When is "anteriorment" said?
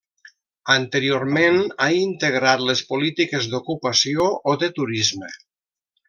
0.75-1.59